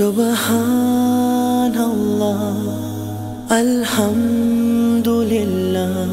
سبحان 0.00 1.76
الله. 1.76 2.54
الحمد 3.52 5.08
لله 5.08 6.08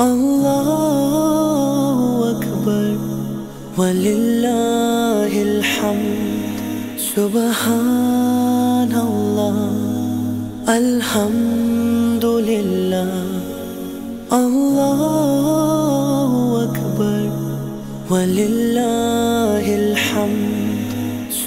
الله 0.00 0.78
أكبر. 2.30 2.96
ولله 3.78 5.32
الحمد. 5.42 6.56
سبحان 7.16 8.92
الله. 9.08 9.56
الحمد 10.68 12.24
لله 12.24 13.12
الله 14.32 15.50
أكبر. 16.62 17.30
ولله 18.10 18.73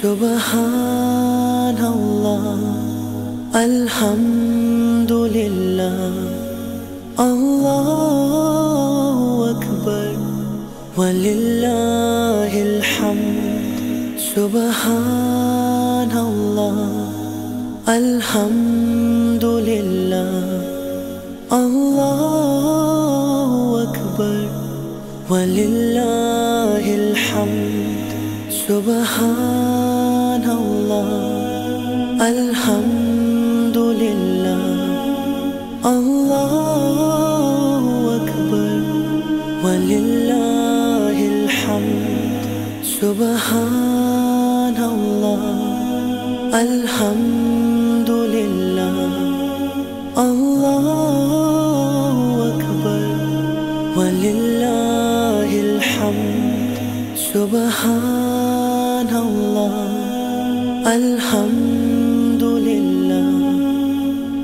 سبحان 0.02 1.78
الله 1.94 2.58
الحمد 3.54 5.12
لله 5.12 6.12
الله 7.18 9.18
أكبر 9.54 10.10
ولله 10.96 12.52
الحمد 12.70 14.18
سبحان 14.36 16.12
الله 16.30 16.78
الحمد 17.88 19.44
لله 19.44 20.62
الله 21.52 23.50
أكبر 23.82 24.38
ولله 25.30 26.84
الحمد. 27.02 27.77
سبحان 28.68 30.44
الله. 30.44 31.08
الحمد 32.20 33.78
لله 33.78 34.62
الله 35.86 37.82
أكبر. 38.16 38.82
ولله 39.64 41.16
الحمد. 41.34 42.44
سبحان 43.00 44.78
الله. 44.78 45.42
الحمد 46.60 47.57
سبحان 57.34 59.08
الله. 59.08 59.74
الحمد 60.86 62.42
لله 62.42 63.30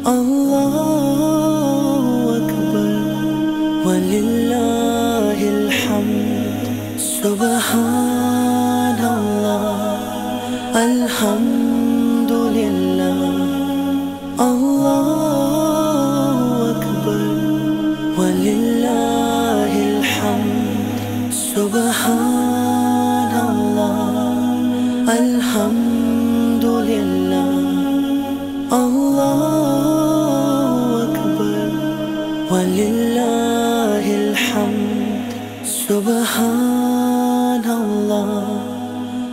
الله 0.09 2.05
أكبر. 2.37 2.89
ولله 3.89 5.39
الحمد. 5.59 6.65
سبحان 6.99 9.01
الله. 9.19 9.99
الحمد 10.77 12.33
لله 12.33 13.33
الله 14.41 15.11
أكبر. 16.71 17.21
ولله 18.19 19.73
الحمد. 19.99 21.33
سبحان 21.33 22.44
الحمد 25.09 26.65
لله. 26.65 27.59
الله 28.73 29.55
أكبر. 31.03 31.73
ولله 32.55 34.15
الحمد. 34.15 35.33
سبحان 35.89 37.65
الله. 37.65 38.61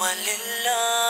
ولله 0.00 1.01